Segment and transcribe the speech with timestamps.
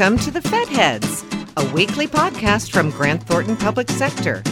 [0.00, 1.26] Welcome to the Fed Heads,
[1.58, 4.42] a weekly podcast from Grant Thornton Public Sector.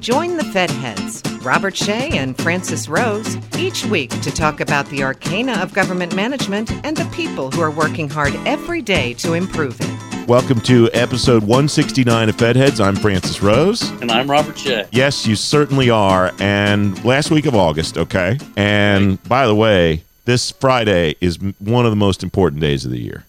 [0.00, 5.02] Join the Fed Heads, Robert Shea and Francis Rose, each week to talk about the
[5.02, 9.78] arcana of government management and the people who are working hard every day to improve
[9.80, 10.28] it.
[10.28, 12.78] Welcome to episode 169 of Fed Heads.
[12.78, 13.88] I'm Francis Rose.
[14.02, 14.84] And I'm Robert Shea.
[14.92, 16.32] Yes, you certainly are.
[16.38, 18.38] And last week of August, okay?
[18.58, 23.00] And by the way, this Friday is one of the most important days of the
[23.00, 23.24] year.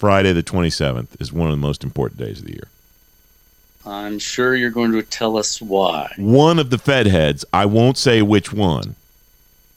[0.00, 2.68] Friday the 27th is one of the most important days of the year.
[3.84, 6.10] I'm sure you're going to tell us why.
[6.16, 8.96] One of the Fed heads, I won't say which one,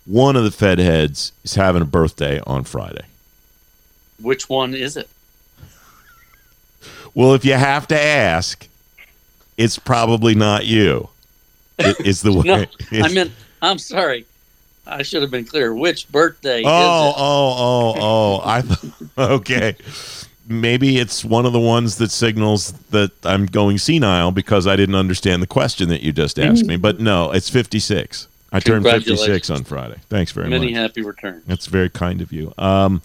[0.05, 3.03] one of the Fed heads is having a birthday on Friday.
[4.21, 5.09] Which one is it?
[7.13, 8.65] Well, if you have to ask,
[9.57, 11.09] it's probably not you.
[11.77, 12.43] It, it's the way.
[12.45, 12.65] No,
[13.05, 14.25] I meant, I'm sorry.
[14.85, 15.73] I should have been clear.
[15.73, 17.15] Which birthday Oh, is it?
[17.17, 18.41] oh, oh, oh!
[18.43, 19.75] I th- okay.
[20.47, 24.95] Maybe it's one of the ones that signals that I'm going senile because I didn't
[24.95, 26.75] understand the question that you just asked me.
[26.75, 28.27] But no, it's 56.
[28.51, 29.95] I turned 56 on Friday.
[30.09, 30.73] Thanks very Many much.
[30.73, 31.43] Many happy returns.
[31.47, 32.53] That's very kind of you.
[32.57, 33.01] Um,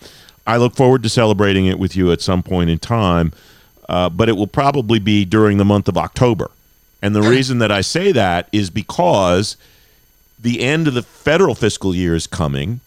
[0.48, 3.32] I look forward to celebrating it with you at some point in time,
[3.88, 6.50] uh, but it will probably be during the month of October.
[7.00, 9.56] And the reason that I say that is because
[10.38, 12.80] the end of the federal fiscal year is coming.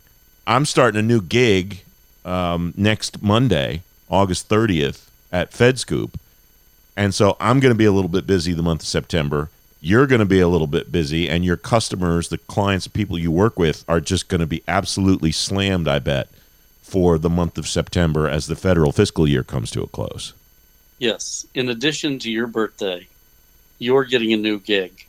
[0.48, 1.84] I'm starting a new gig
[2.26, 6.14] um, next Monday, August 30th, at FedScoop.
[6.96, 9.50] And so I'm going to be a little bit busy the month of September.
[9.80, 13.18] You're going to be a little bit busy, and your customers, the clients, the people
[13.18, 16.30] you work with, are just going to be absolutely slammed, I bet,
[16.84, 20.34] for the month of September as the federal fiscal year comes to a close.
[21.00, 21.48] Yes.
[21.56, 23.08] In addition to your birthday,
[23.80, 25.08] you're getting a new gig.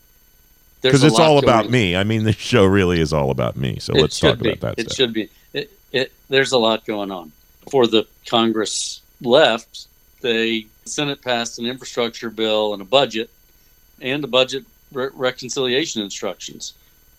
[0.82, 1.70] Because it's all about on.
[1.70, 1.96] me.
[1.96, 3.78] I mean, this show really is all about me.
[3.78, 4.50] So It let's talk be.
[4.50, 4.78] about that.
[4.78, 4.96] It stuff.
[4.96, 5.30] should be.
[5.52, 7.32] It, it, there's a lot going on.
[7.64, 9.86] Before the Congress left,
[10.20, 13.30] the Senate passed an infrastructure bill and a budget,
[14.00, 16.74] and a budget re- reconciliation instructions.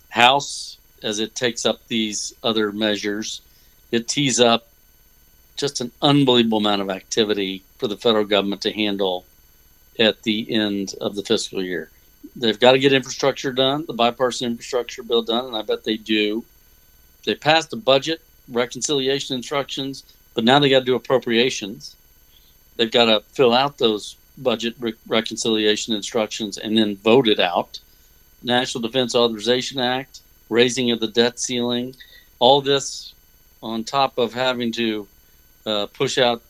[0.10, 3.42] House, as it takes up these other measures,
[3.92, 4.68] it tees up
[5.56, 9.24] just an unbelievable amount of activity for the federal government to handle
[10.00, 11.90] at the end of the fiscal year.
[12.36, 15.98] They've got to get infrastructure done, the bipartisan infrastructure bill done, and I bet they
[15.98, 16.44] do.
[17.26, 21.96] They passed the budget reconciliation instructions, but now they got to do appropriations.
[22.76, 27.80] They've got to fill out those budget re- reconciliation instructions and then vote it out.
[28.42, 31.96] National Defense Authorization Act, raising of the debt ceiling,
[32.40, 33.14] all this
[33.62, 35.08] on top of having to
[35.66, 36.42] uh, push out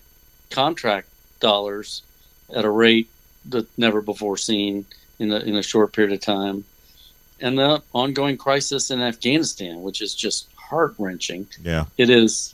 [0.50, 1.08] contract
[1.40, 2.02] dollars
[2.56, 3.10] at a rate
[3.50, 4.86] that never before seen
[5.24, 6.64] in a, in a short period of time,
[7.40, 11.48] and the ongoing crisis in Afghanistan, which is just heart wrenching.
[11.64, 11.86] Yeah.
[11.98, 12.54] It is.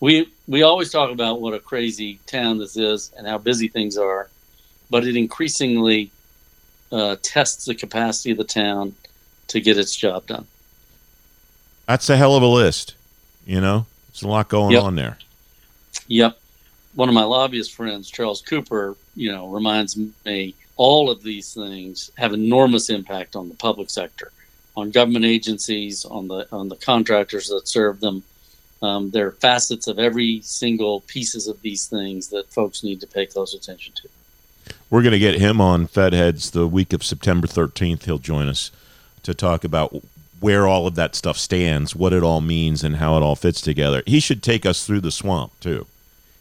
[0.00, 3.96] We we always talk about what a crazy town this is and how busy things
[3.96, 4.28] are,
[4.90, 6.10] but it increasingly
[6.92, 8.94] uh, tests the capacity of the town
[9.48, 10.46] to get its job done.
[11.86, 12.94] That's a hell of a list.
[13.46, 14.82] You know, there's a lot going Yep.
[14.82, 15.18] on there.
[16.08, 16.38] Yep.
[16.94, 22.10] One of my lobbyist friends, Charles Cooper, you know, reminds me all of these things
[22.16, 24.32] have enormous impact on the public sector,
[24.76, 28.22] on government agencies, on the on the contractors that serve them.
[28.82, 33.06] Um, there are facets of every single pieces of these things that folks need to
[33.06, 34.08] pay close attention to.
[34.90, 38.04] We're going to get him on Fed Heads the week of September 13th.
[38.04, 38.70] He'll join us
[39.22, 40.02] to talk about
[40.40, 43.62] where all of that stuff stands, what it all means, and how it all fits
[43.62, 44.02] together.
[44.06, 45.86] He should take us through the swamp, too.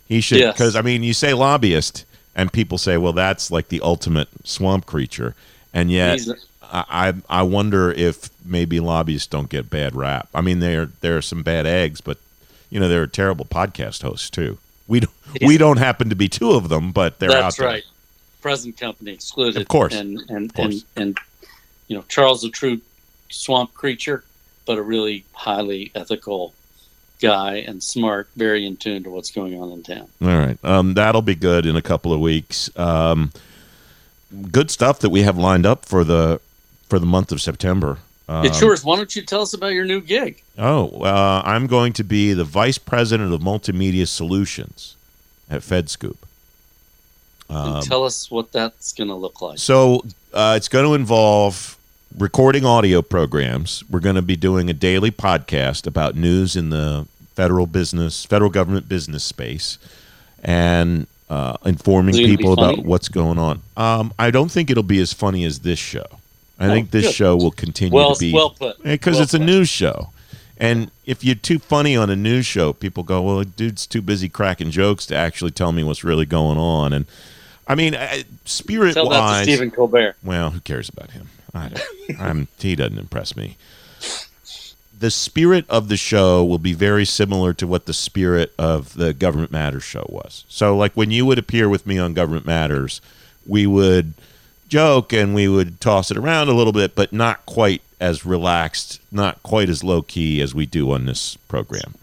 [0.08, 0.54] He should, Yes.
[0.54, 2.04] because, I mean, you say lobbyist,
[2.36, 5.36] and people say, well, that's like the ultimate swamp creature.
[5.74, 6.20] And yet,
[6.62, 10.28] I, I wonder if maybe lobbyists don't get bad rap.
[10.34, 12.18] I mean, there there are some bad eggs, but
[12.70, 14.58] you know there are terrible podcast hosts too.
[14.88, 17.68] We don't we don't happen to be two of them, but they're out there.
[17.68, 17.84] right.
[18.42, 19.62] Present company excluded.
[19.62, 19.94] Of course.
[19.94, 20.86] And and course.
[20.96, 21.20] and and
[21.88, 22.82] you know, Charles a true
[23.30, 24.24] swamp creature,
[24.66, 26.54] but a really highly ethical
[27.23, 30.08] guy and smart, very in tune to what's going on in town.
[30.22, 32.70] All right, um, that'll be good in a couple of weeks.
[32.78, 33.31] Um,
[34.52, 36.41] good stuff that we have lined up for the
[36.90, 37.99] for the month of September.
[38.28, 38.84] Um, it's yours.
[38.84, 40.43] Why don't you tell us about your new gig?
[40.58, 44.96] Oh, uh, I'm going to be the vice president of multimedia solutions
[45.49, 46.17] at FedScoop.
[47.49, 49.59] Um, and tell us what that's going to look like.
[49.59, 50.03] So
[50.34, 51.78] uh, it's going to involve
[52.17, 53.84] recording audio programs.
[53.90, 58.50] We're going to be doing a daily podcast about news in the federal business, federal
[58.50, 59.78] government business space,
[60.44, 63.62] and uh, informing Is it gonna be people about what's going on.
[63.78, 66.06] Um, I don't think it'll be as funny as this show.
[66.59, 67.16] I Oh, think this good.
[67.16, 68.82] show will continue Well, to be well put.
[68.84, 69.46] because Well it's a put.
[69.46, 70.09] news show
[70.58, 74.29] And if you're too funny on a news show, people go, "Well, dude's too busy
[74.29, 77.06] cracking jokes to actually tell me what's really going on." And
[77.68, 77.97] I mean,
[78.46, 80.16] spirit Tell that to wise, Stephen Colbert.
[80.24, 81.29] well, who cares about him?
[81.56, 83.58] I don't, I'm, he doesn't impress me.
[84.97, 89.13] The spirit of the show will be very similar to what the spirit of the
[89.13, 90.45] Government Matters show was.
[90.47, 93.01] So, like when you would appear with me on Government Matters,
[93.45, 94.13] we would
[94.69, 99.01] joke and we would toss it around a little bit, but not quite as relaxed,
[99.11, 101.95] not quite as low key as we do on this program.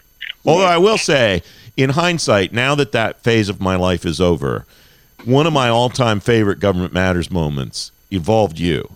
[0.45, 1.43] Although I will say,
[1.77, 4.65] in hindsight, now that that phase of my life is over,
[5.25, 8.91] one of my all-time favorite government matters moments involved you,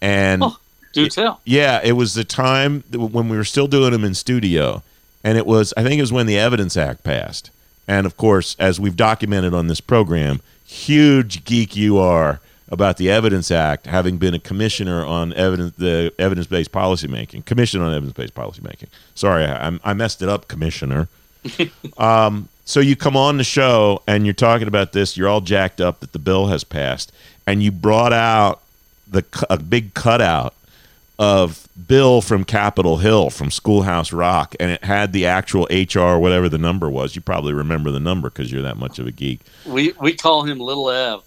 [0.00, 0.58] and Oh,
[0.94, 1.40] do tell.
[1.44, 4.82] yeah, it was the time when we were still doing them in studio,
[5.22, 7.50] and it was I think it was when the Evidence Act passed,
[7.86, 13.10] and of course, as we've documented on this program, huge geek you are about the
[13.10, 18.88] Evidence Act, having been a commissioner on evidence the evidence-based policymaking, commission on evidence-based policymaking.
[19.14, 21.08] Sorry, I, I messed it up, commissioner.
[21.98, 25.16] um, so you come on the show and you're talking about this.
[25.16, 27.12] You're all jacked up that the bill has passed,
[27.46, 28.62] and you brought out
[29.06, 30.54] the a big cutout
[31.18, 36.48] of Bill from Capitol Hill from Schoolhouse Rock, and it had the actual HR, whatever
[36.48, 37.14] the number was.
[37.14, 39.40] You probably remember the number because you're that much of a geek.
[39.66, 41.22] We we call him Little Ev.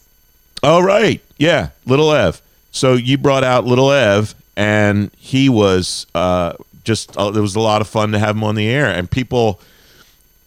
[0.64, 1.22] Oh, right.
[1.38, 2.42] Yeah, Little Ev.
[2.72, 7.60] So you brought out Little Ev, and he was uh, just, uh, there was a
[7.60, 8.88] lot of fun to have him on the air.
[8.88, 9.62] And people,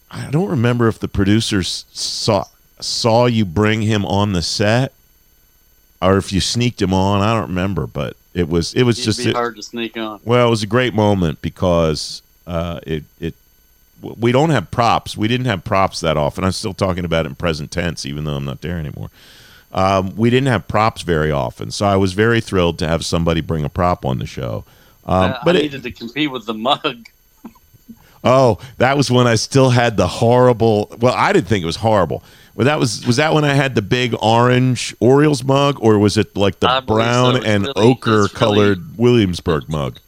[0.09, 2.45] I don't remember if the producers saw
[2.79, 4.91] saw you bring him on the set
[6.01, 7.21] or if you sneaked him on.
[7.21, 9.97] I don't remember, but it was it was It'd just be a- hard to sneak
[9.97, 10.19] on.
[10.23, 13.35] well, it was a great moment because uh, it it
[14.01, 15.15] we don't have props.
[15.15, 16.43] We didn't have props that often.
[16.43, 19.09] I'm still talking about it in present tense, even though I'm not there anymore.
[19.73, 23.41] Um, we didn't have props very often, so I was very thrilled to have somebody
[23.41, 24.65] bring a prop on the show.
[25.05, 27.07] Um, I, but I it, needed to compete with the mug.
[28.23, 30.93] Oh, that was when I still had the horrible.
[30.99, 32.23] Well, I didn't think it was horrible.
[32.55, 36.17] Well, that was was that when I had the big orange Orioles mug, or was
[36.17, 37.31] it like the I believe so.
[37.31, 39.99] brown and really- ochre it's really- colored Williamsburg mug?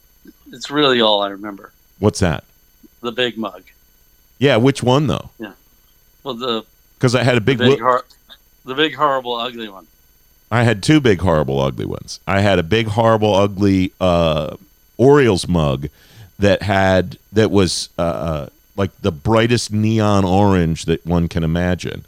[0.52, 1.72] It's really all I remember.
[1.98, 2.44] What's that?
[3.00, 3.62] The big mug.
[4.38, 5.30] Yeah, which one though?
[5.38, 5.52] Yeah.
[6.22, 6.64] Well, the
[6.96, 7.58] Because I had a the big.
[7.58, 8.04] big, hor-
[8.64, 9.86] the big horrible ugly one.
[10.50, 12.20] I had two big, horrible, ugly ones.
[12.26, 14.56] I had a big, horrible, ugly uh,
[14.96, 15.88] Orioles mug
[16.38, 22.04] that had that was uh, uh, like the brightest neon orange that one can imagine,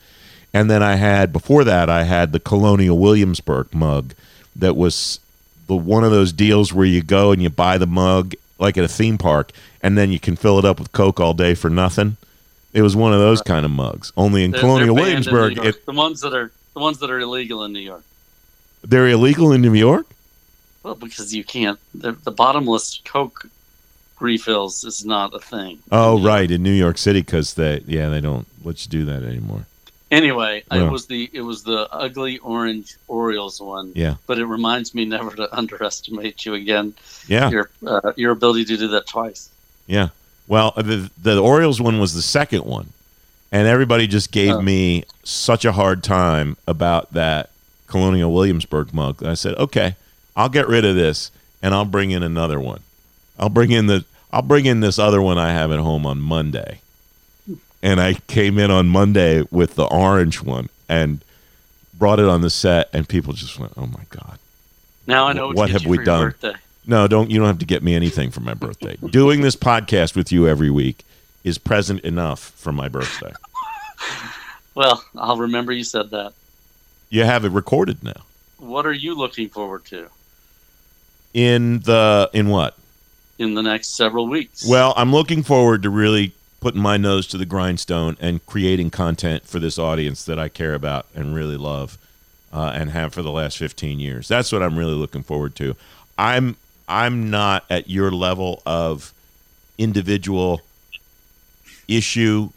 [0.53, 4.15] and then I had before that I had the Colonial Williamsburg mug
[4.55, 5.21] that was
[5.67, 8.85] the one of those deals where you go and you buy the mug like at
[8.85, 9.53] a theme park,
[9.83, 12.17] and then you can fill it up with Coke all day for nothing.
[12.73, 14.13] It was one of those kind of mugs.
[14.17, 16.99] Only in They're- Colonial they're banned in Williamsburg, it, the ones that are the ones
[16.99, 18.03] that are illegal in New York.
[18.83, 20.07] they're illegal in New York.
[20.83, 21.79] Well, because you can't.
[21.95, 23.47] The, the bottomless Coke
[24.21, 25.79] refills is not a thing.
[25.93, 29.23] Oh, right, in New York City because they, yeah, they don't let you do that
[29.23, 29.67] anymore.
[30.11, 33.91] Anyway, it was the it was the ugly orange Orioles one.
[33.97, 34.15] Yeah.
[34.29, 36.95] But it reminds me never to underestimate you again.
[37.27, 39.51] Yeah, Your uh, your ability to do that twice.
[39.87, 40.09] yeah.
[40.49, 42.91] Well, the the Orioles one was the second one,
[43.51, 44.63] and everybody just gave Oh.
[44.63, 47.51] me such a hard time about that
[47.89, 49.25] Colonial Williamsburg mug.
[49.25, 49.97] I said, okay,
[50.37, 52.79] I'll get rid of this, and I'll bring in another one.
[53.39, 56.21] I'll bring in the I'll bring in this other one I have at home on
[56.21, 56.81] Monday.
[57.83, 61.23] And I came in on Monday with the orange one and
[61.95, 64.39] brought it on the set, and people just went, "Oh my god."
[65.07, 66.31] Now I know what, What have we done?
[66.31, 66.55] Birthday.
[66.87, 68.97] No, don't you don't have to get me anything for my birthday.
[69.11, 71.05] Doing this podcast with you every week
[71.45, 73.33] is present enough for my birthday.
[74.75, 76.35] Well, I'll remember you said that.
[77.09, 78.27] You have it recorded now.
[78.59, 80.09] What are you looking forward to
[81.33, 82.77] In the in what?
[83.39, 84.67] In the next several weeks?
[84.69, 89.47] Well, I'm looking forward to really putting my nose to the grindstone and creating content
[89.47, 91.99] for this audience that I care about and really love
[92.53, 94.29] uh, and have for the last 15 years.
[94.29, 95.77] That's what I'm really looking forward to.
[96.19, 96.57] I'm
[96.89, 99.13] I'm not at your level of
[99.77, 100.63] individual
[101.89, 102.51] issue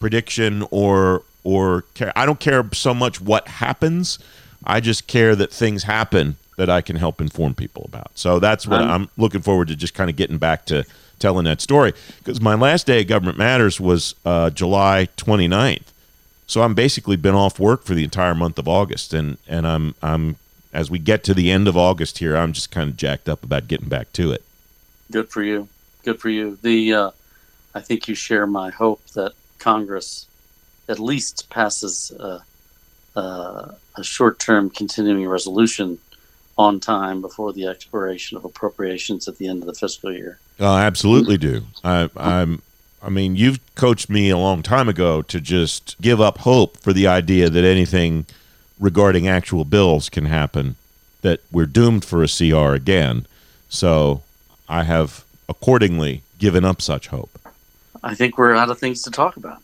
[0.00, 2.12] prediction or or care.
[2.14, 4.18] I don't care so much what happens.
[4.64, 8.10] I just care that things happen that I can help inform people about.
[8.14, 10.84] So that's what I'm- I'm looking forward to just kind of getting back to
[11.18, 15.84] telling that story because my last day at Government Matters was uh, July 29th.
[16.46, 19.94] So I'm basically been off work for the entire month of August and and I'm
[20.02, 20.36] I'm
[20.74, 23.44] as we get to the end of August here, I'm just kind of jacked up
[23.44, 24.42] about getting back to it.
[25.10, 25.68] Good for you.
[26.02, 26.58] Good for you.
[26.62, 27.10] The uh,
[27.74, 30.26] I think you share my hope that Congress
[30.88, 32.40] at least passes uh,
[33.14, 35.98] uh, a short-term continuing resolution
[36.62, 40.38] on time before the expiration of appropriations at the end of the fiscal year.
[40.58, 41.66] Oh, I absolutely do.
[41.84, 42.62] I, I'm.
[43.04, 46.92] I mean, you've coached me a long time ago to just give up hope for
[46.92, 48.26] the idea that anything
[48.78, 50.76] regarding actual bills can happen.
[51.22, 53.26] That we're doomed for a CR again.
[53.68, 54.22] So
[54.68, 57.30] I have accordingly given up such hope.
[58.04, 59.62] I think we're out of things to talk about.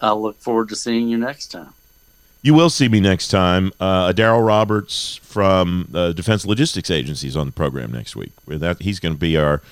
[0.00, 1.74] I'll look forward to seeing you next time.
[2.44, 3.72] You will see me next time.
[3.78, 8.32] Uh, Daryl Roberts from uh, Defense Logistics Agency is on the program next week.
[8.48, 9.62] That, he's going to be our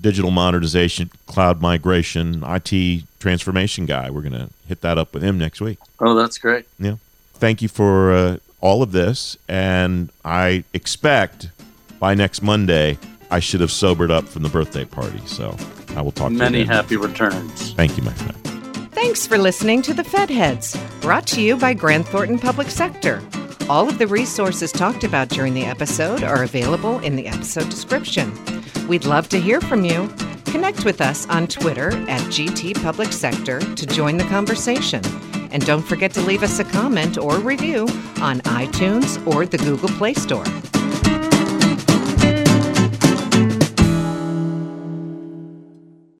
[0.00, 4.10] digital modernization, cloud migration, IT transformation guy.
[4.10, 5.78] We're going to hit that up with him next week.
[6.00, 6.66] Oh, that's great.
[6.80, 6.96] Yeah.
[7.34, 11.50] Thank you for uh, all of this, and I expect
[12.00, 12.98] by next Monday
[13.30, 15.20] I should have sobered up from the birthday party.
[15.26, 15.56] So
[15.94, 16.32] I will talk.
[16.32, 16.74] Many to you then.
[16.74, 17.72] happy returns.
[17.74, 18.55] Thank you, my friend.
[18.96, 23.22] Thanks for listening to the Fed Heads, brought to you by Grant Thornton Public Sector.
[23.68, 28.32] All of the resources talked about during the episode are available in the episode description.
[28.88, 30.08] We'd love to hear from you.
[30.46, 35.04] Connect with us on Twitter at GT Public Sector to join the conversation.
[35.52, 37.82] And don't forget to leave us a comment or review
[38.22, 40.46] on iTunes or the Google Play Store.